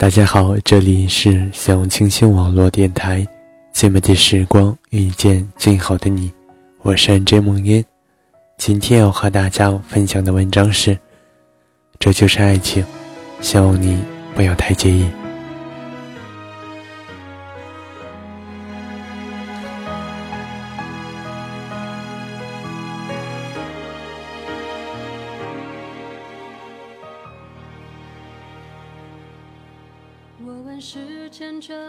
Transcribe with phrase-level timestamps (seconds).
[0.00, 3.26] 大家好，这里是小清新网络电台，
[3.72, 6.32] 最美的时光遇见最好的你，
[6.82, 7.84] 我是 J 梦烟。
[8.56, 10.96] 今天要和大家分享的文章是：
[11.98, 12.84] 这就是爱情，
[13.40, 13.98] 希望你
[14.36, 15.04] 不要太介意。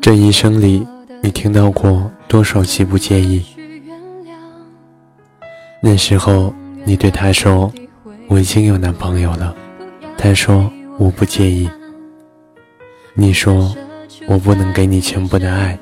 [0.00, 0.86] 这一生里，
[1.22, 3.44] 你听到过多少句不介意？
[5.82, 6.52] 那时候，
[6.84, 7.72] 你对他说
[8.28, 9.54] ：“我已经有男朋友了。”
[10.16, 11.68] 他说：“我不介意。”
[13.14, 13.74] 你说
[14.26, 15.78] ：“我不能给你全部的爱。”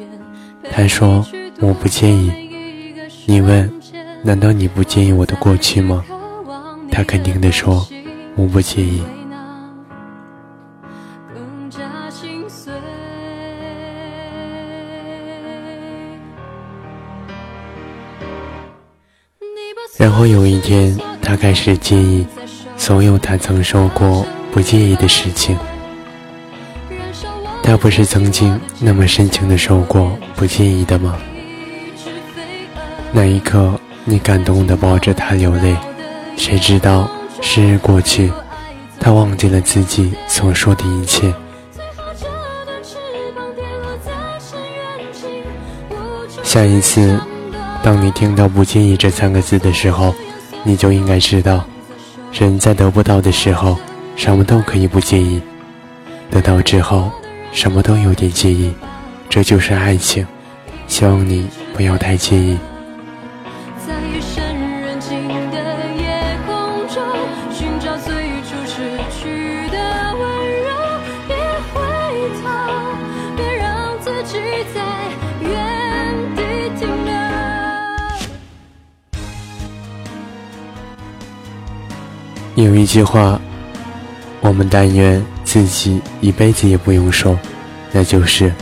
[0.70, 1.24] 他说
[1.60, 2.32] ：“我不介意。”
[3.26, 3.70] 你问
[4.22, 6.04] ：“难道你不介意我的过去吗？”
[6.90, 7.86] 他肯定地说
[8.34, 9.02] ：“我不介意。”
[19.98, 22.24] 然后有一天，他开始介意
[22.76, 25.58] 所有他曾说过不介意的事情。
[27.64, 31.18] 他不是曾经那么深情的说过不介意的吗？
[33.10, 35.76] 那一刻，你感动的抱着他流泪。
[36.36, 38.32] 谁知道时日过去，
[39.00, 41.34] 他忘记了自己所说的一切。
[46.44, 47.20] 下一次。
[47.82, 50.14] 当你听到“不介意”这三个字的时候，
[50.62, 51.64] 你就应该知道，
[52.32, 53.76] 人在得不到的时候，
[54.16, 55.40] 什么都可以不介意；
[56.30, 57.10] 得到之后，
[57.52, 58.74] 什么都有点介意。
[59.30, 60.26] 这就是爱情，
[60.86, 62.58] 希望你不要太介意。
[82.64, 83.40] 有一句话，
[84.40, 87.38] 我们但愿自己一辈子也不用说，
[87.92, 88.52] 那就是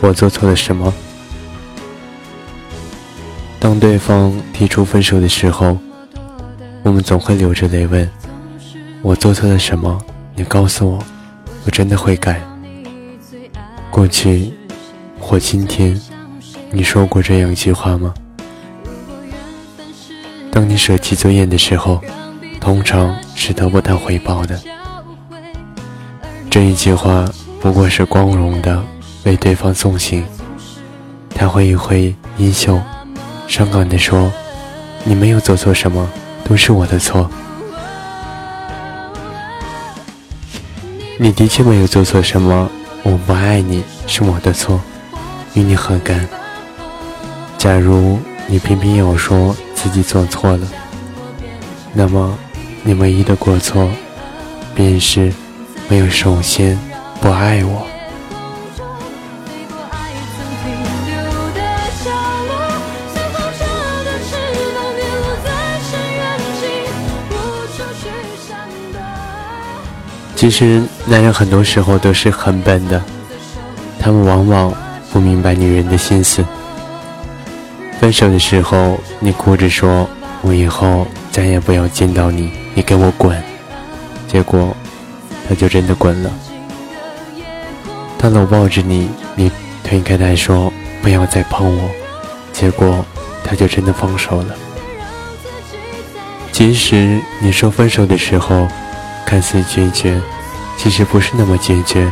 [0.00, 0.92] 我做错了什么。
[3.60, 5.78] 当对方提出分手的时候，
[6.82, 8.10] 我们总会流着泪问
[9.02, 9.96] ：“我做错了什么？
[10.34, 10.98] 你告诉我，
[11.64, 12.42] 我真的会改。”
[13.88, 14.52] 过去
[15.20, 15.96] 或今天，
[16.72, 18.12] 你说过这样一句话吗？
[20.50, 22.02] 当你舍弃尊严的时候。
[22.62, 24.56] 通常是得不到回报的。
[26.48, 27.28] 这一句话
[27.60, 28.80] 不过是光荣的
[29.24, 30.24] 为对方送行。
[31.34, 32.80] 他挥一挥衣袖，
[33.48, 34.32] 伤感地说
[35.02, 36.08] ：“你没有做错什么，
[36.44, 37.28] 都是我的错。
[41.18, 42.70] 你的确没有做错什么，
[43.02, 44.80] 我不爱你是我的错，
[45.54, 46.28] 与你何干？
[47.58, 50.68] 假如你偏偏要说自己做错了，
[51.92, 52.38] 那么……”
[52.84, 53.88] 你唯一的过错，
[54.74, 55.32] 便是
[55.88, 56.78] 没有首先
[57.20, 57.86] 不爱我。
[70.34, 73.00] 其实，男人很多时候都是很笨的，
[74.00, 74.74] 他们往往
[75.12, 76.44] 不明白女人的心思。
[78.00, 80.08] 分手的时候，你哭着说
[80.42, 83.42] ：“我以后再也不要见到你。”你给我滚！
[84.26, 84.74] 结果，
[85.46, 86.30] 他就真的滚了。
[88.18, 89.50] 他搂抱着你，你
[89.84, 90.72] 推开他说
[91.02, 91.90] ：“不要再碰我。”
[92.52, 93.04] 结果，
[93.44, 94.54] 他就真的放手了。
[96.50, 98.66] 即使你说分手的时候，
[99.26, 100.20] 看似决绝，
[100.78, 102.10] 其实不是那么决绝。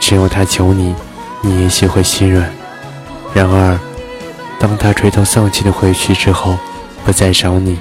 [0.00, 0.94] 只有他求你，
[1.42, 2.50] 你也许会心软。
[3.34, 3.78] 然而，
[4.58, 6.56] 当他垂头丧气的回去之后，
[7.04, 7.78] 不再找你，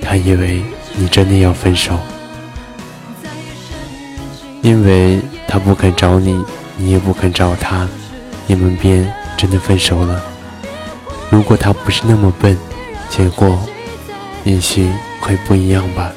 [0.00, 0.62] 他以为。
[0.94, 1.98] 你真的要分手，
[4.60, 6.44] 因为他不肯找你，
[6.76, 7.88] 你也不肯找他，
[8.46, 10.22] 你们便真的分手了。
[11.30, 12.56] 如果他不是那么笨，
[13.08, 13.58] 结果
[14.44, 16.12] 也许会不一样吧。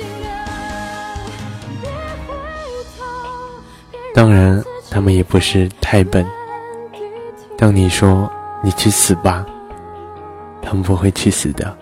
[4.13, 6.25] 当然，他们也不是太笨。
[7.57, 8.29] 当你说
[8.61, 9.45] “你去死吧”，
[10.61, 11.75] 他们不会去死的。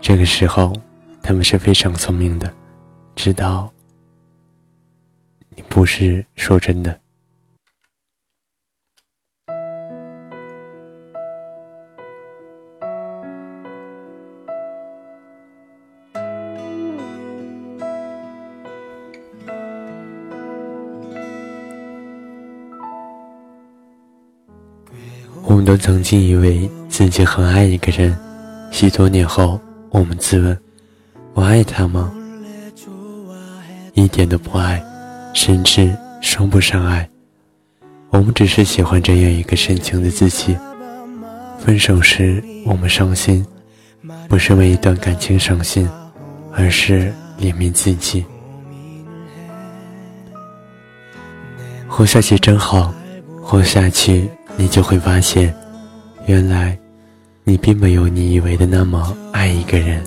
[0.00, 0.72] 这个时候。
[1.26, 2.48] 他们是非常聪明的
[3.16, 3.68] 知道
[5.56, 7.00] 你不是说真的。
[25.42, 28.16] 我们都曾经以为自己很爱一个人
[28.70, 30.65] 许多年后我们自问
[31.36, 32.10] 我爱他吗？
[33.92, 34.82] 一点都不爱，
[35.34, 37.06] 甚至说不上爱。
[38.08, 40.56] 我们只是喜欢这样一个深情的自己。
[41.58, 43.44] 分手时，我们伤心，
[44.28, 45.86] 不是为一段感情伤心，
[46.54, 48.24] 而是怜悯自己。
[51.86, 52.94] 活下去真好，
[53.42, 55.54] 活下去，你就会发现，
[56.24, 56.78] 原来，
[57.44, 60.02] 你并没有你以为的那么爱一个人。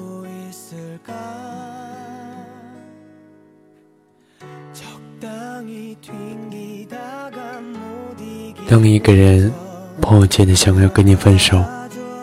[8.70, 9.52] 当一个人
[10.00, 11.66] 迫切的想要跟你分手，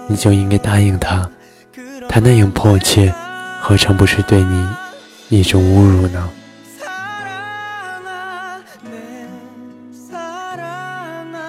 [0.06, 1.28] 你就应该答应他。
[2.08, 3.12] 他那样迫切，
[3.60, 4.68] 何尝不是对你
[5.28, 6.30] 一种侮辱呢？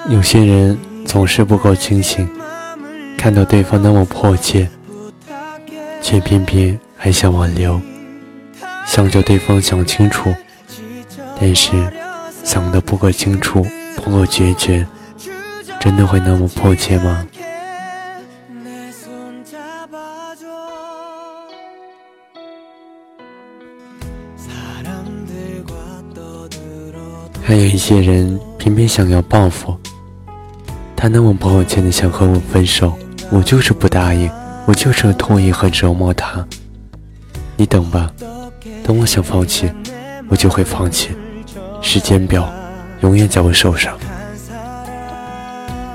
[0.10, 2.28] 有些人总是不够清醒，
[3.16, 4.68] 看到对方那么迫切，
[6.02, 7.80] 却偏偏还想挽留，
[8.88, 10.34] 想叫对方想清楚，
[11.40, 11.72] 但是
[12.44, 13.64] 想的不够清楚。
[13.98, 14.88] 不够决绝，
[15.80, 17.26] 真的会那么迫切吗？
[27.44, 29.78] 还有一些人偏偏想要报复，
[30.98, 32.98] 他那么迫切的想和我分手，
[33.30, 34.30] 我就是不答应，
[34.66, 36.46] 我就是拖延和折磨他。
[37.56, 38.12] 你等吧，
[38.84, 39.72] 等我想放弃，
[40.28, 41.12] 我就会放弃。
[41.82, 42.57] 时间表。
[43.02, 43.98] 永远在我手上，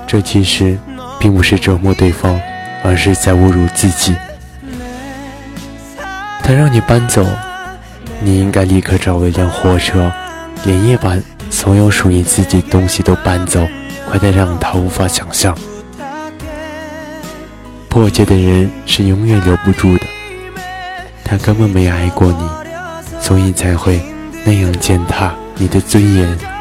[0.07, 0.79] 这其实
[1.19, 2.41] 并不是折磨对方，
[2.85, 4.15] 而是在侮辱自己。
[6.43, 7.27] 他让你搬走，
[8.21, 10.13] 你应该立刻找一辆货车，
[10.65, 11.17] 连夜把
[11.51, 13.67] 所有属于自己的东西都搬走，
[14.09, 15.57] 快得让他无法想象。
[17.89, 20.07] 破戒的人是永远留不住的，
[21.25, 22.49] 他根本没爱过你，
[23.21, 24.01] 所以才会
[24.45, 26.52] 那样践踏你的尊严。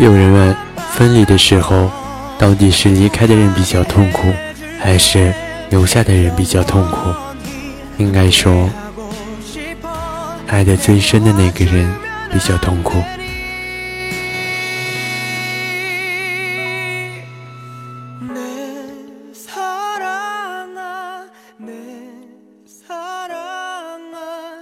[0.00, 0.56] 有人问：
[0.92, 1.90] 分离的时候，
[2.38, 4.32] 到底是离开的人比较痛苦，
[4.80, 5.30] 还是
[5.68, 7.12] 留下的人比较痛苦？
[7.98, 8.70] 应该说，
[10.46, 11.86] 爱的最深的那个人
[12.32, 12.96] 比较痛苦。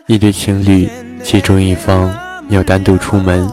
[0.09, 0.91] 一对情侣，
[1.23, 2.13] 其中一方
[2.49, 3.49] 要单独出门，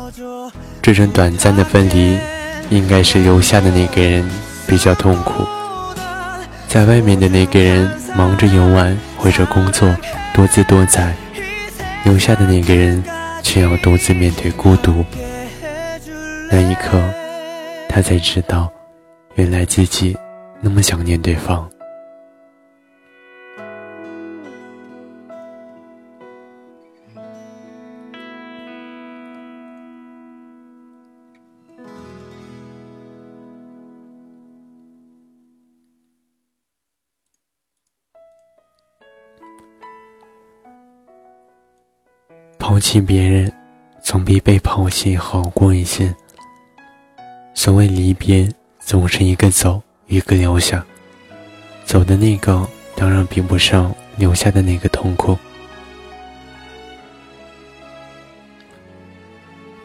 [0.86, 2.16] 这种短暂的分离，
[2.70, 4.24] 应该是留下的那个人
[4.68, 5.44] 比较痛苦。
[6.68, 9.90] 在外面的那个人忙着游玩或者工作，
[10.32, 11.12] 多姿多彩；
[12.04, 13.04] 留下的那个人
[13.42, 15.04] 却要独自面对孤独。
[16.52, 17.02] 那一刻，
[17.90, 18.72] 他才知道，
[19.34, 20.16] 原来自己
[20.62, 21.68] 那么想念对方。
[42.76, 43.50] 抛弃别人，
[44.04, 46.14] 总比被抛弃好过一些。
[47.54, 50.86] 所谓离别，总是一个走，一个留下。
[51.86, 55.38] 走的那个当然比不上留下的那个痛苦，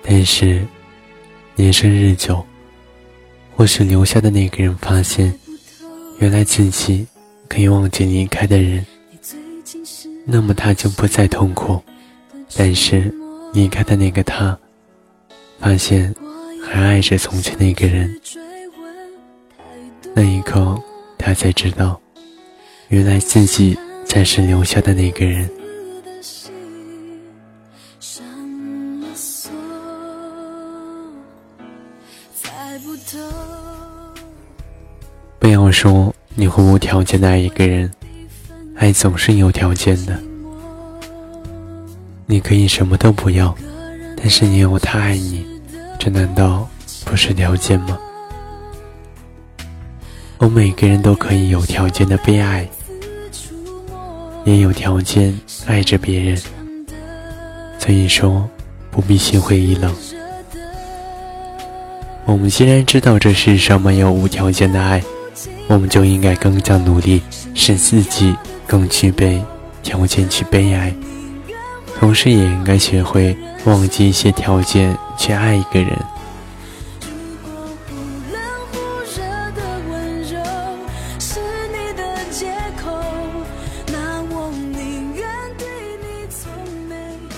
[0.03, 0.67] 但是
[1.55, 2.45] 年深日久，
[3.55, 5.33] 或许留下的那个人发现，
[6.19, 7.07] 原来自己
[7.47, 8.85] 可以忘记离开的人，
[10.25, 11.81] 那么他就不再痛苦。
[12.57, 13.13] 但是，
[13.53, 14.59] 离开的那个他，
[15.59, 16.15] 发现
[16.63, 18.21] 还爱着从前那个人。
[20.15, 20.79] 那一刻，
[21.17, 22.01] 他才知道，
[22.89, 25.49] 原来自己才是留下的那个人。
[35.39, 37.91] 不要说你会无条件的爱一个人，
[38.77, 40.30] 爱总是有条件的。
[42.31, 43.53] 你可以什么都不要，
[44.17, 45.45] 但是你有他爱你，
[45.99, 46.65] 这难道
[47.05, 47.99] 不是条件吗？
[50.39, 52.65] 我每个人都可以有条件的被爱，
[54.45, 56.41] 也有条件爱着别人，
[57.81, 58.49] 所以说
[58.93, 59.93] 不必心灰意冷。
[62.27, 65.03] 我们既然知道这世上没有无条件的爱，
[65.67, 67.21] 我们就应该更加努力，
[67.57, 68.33] 使自己
[68.69, 69.43] 更具备
[69.83, 70.95] 条件去被爱，
[72.01, 75.95] 同时也应该学会忘记一些条件去爱一个人。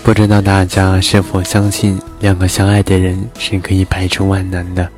[0.04, 4.88] 不知道大家是否相信，两个相爱的人是可以排除万难的？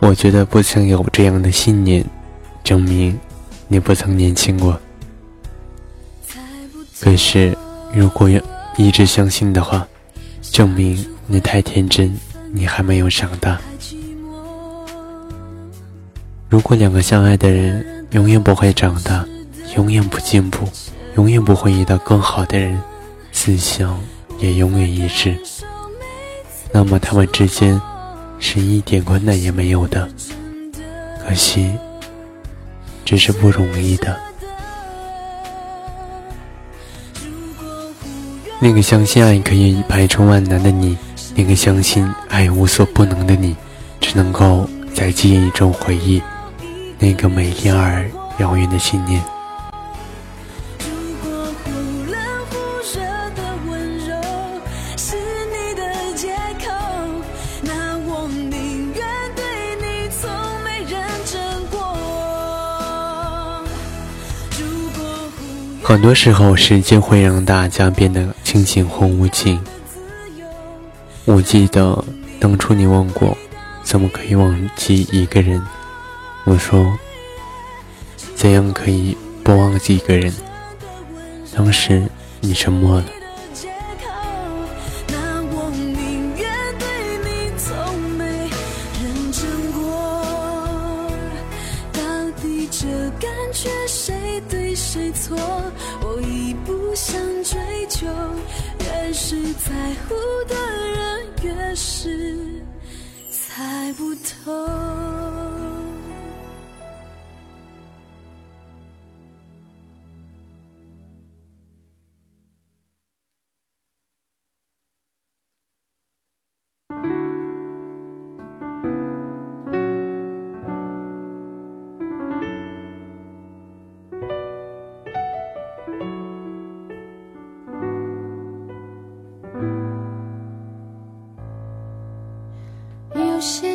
[0.00, 2.04] 我觉得不曾有这样的信念，
[2.64, 3.18] 证明
[3.68, 4.78] 你不曾年轻过。
[7.00, 7.56] 可是，
[7.94, 8.40] 如果要
[8.76, 9.86] 一直相信的话，
[10.42, 12.16] 证明你太天真，
[12.52, 13.58] 你还没有长大。
[16.48, 19.24] 如果两个相爱的人永远不会长大，
[19.76, 20.68] 永远不进步。
[21.16, 22.80] 永远不会遇到更好的人，
[23.32, 23.98] 思想
[24.38, 25.36] 也永远一致。
[26.70, 27.80] 那么他们之间
[28.38, 30.08] 是一点困难也没有的。
[31.26, 31.72] 可惜，
[33.04, 34.27] 只是不容易的。
[38.60, 40.98] 那个相信爱可以排除万难的你，
[41.34, 43.56] 那个相信爱无所不能的你，
[44.00, 46.20] 只能够在记忆中回忆
[46.98, 48.04] 那个美丽而
[48.38, 49.22] 遥远的信念。
[65.84, 69.60] 很多时候，时间会让大家变得清醒或无情。
[71.26, 72.02] 我记得
[72.40, 73.36] 当初你问过，
[73.82, 75.62] 怎么可以忘记一个人？
[76.44, 76.98] 我说，
[78.34, 79.14] 怎样可以
[79.44, 80.32] 不忘记一个人？
[81.54, 82.08] 当时
[82.40, 83.04] 你沉默了。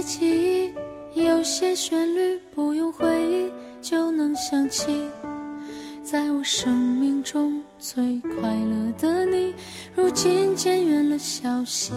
[0.04, 0.74] 记
[1.16, 5.10] 忆，有些旋律，不用回忆就能想起。
[6.04, 9.54] 在我生命中最快乐的你，
[9.96, 11.94] 如今渐远了消息。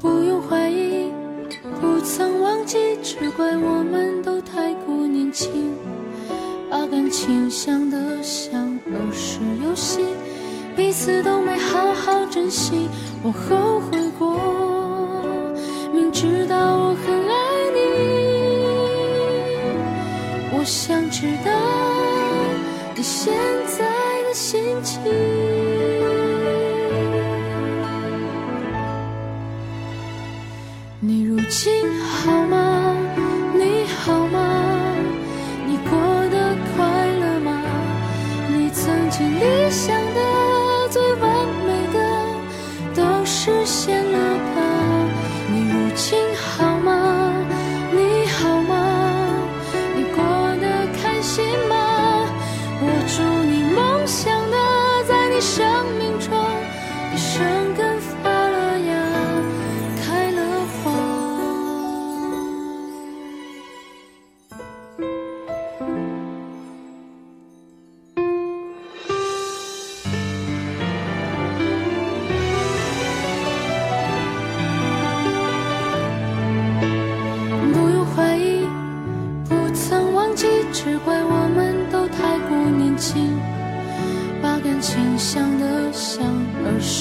[0.00, 1.12] 不用怀疑，
[1.80, 5.74] 不曾忘记，只怪我们都太过年轻，
[6.70, 10.00] 把感情想得像儿时游戏，
[10.74, 12.88] 彼此都没好好珍惜，
[13.22, 14.31] 我后悔过。
[16.22, 17.34] 知道我很爱
[17.74, 17.80] 你，
[20.56, 21.50] 我想知道
[22.94, 23.34] 你现
[23.66, 23.84] 在
[24.28, 25.02] 的心情。
[31.00, 32.61] 你如今好吗？
[55.42, 55.91] 生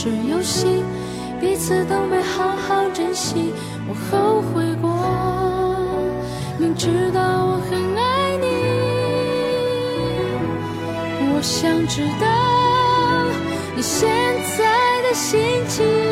[0.01, 0.84] 是游戏，
[1.39, 3.53] 彼此都没好好珍惜，
[3.88, 4.89] 我后悔过。
[6.58, 8.48] 明知道我很爱你，
[11.36, 12.25] 我想知道
[13.75, 14.10] 你现
[14.58, 14.65] 在
[15.08, 16.10] 的心情。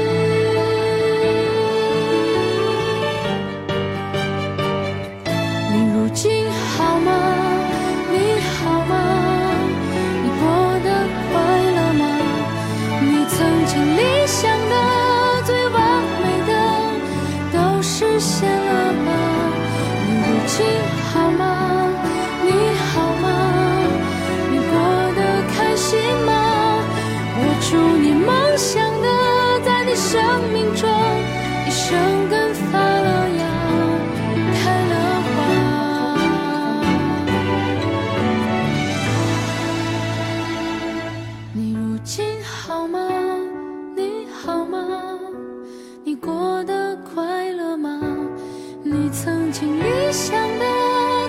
[50.30, 50.66] 想的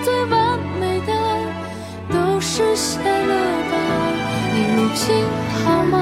[0.04, 1.12] 最完美的
[2.12, 3.34] 都实现了
[3.70, 3.74] 吧
[4.52, 5.24] 你如今
[5.56, 5.96] 好吗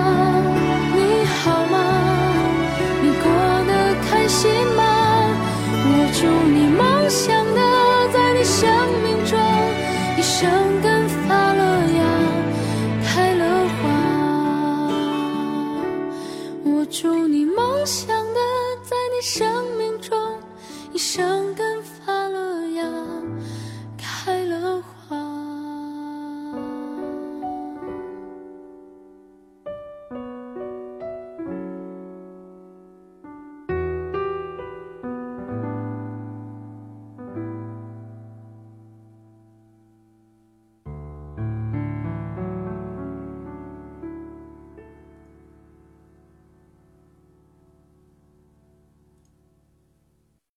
[0.97, 1.77] 你好吗
[3.01, 3.31] 你过
[3.69, 3.71] 得
[4.03, 4.83] 开心吗
[5.87, 7.61] 我祝你梦想的
[8.13, 8.69] 在你生
[9.05, 9.39] 命中
[10.17, 10.51] 一生
[10.83, 11.63] 根发了
[12.01, 12.03] 芽
[13.07, 13.45] 开了
[13.77, 13.81] 花
[16.65, 18.41] 我祝你梦想的
[18.83, 19.47] 在你生
[19.79, 20.19] 命中
[20.93, 21.68] 一生根